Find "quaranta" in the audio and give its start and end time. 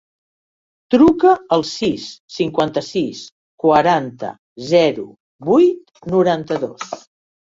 3.65-4.31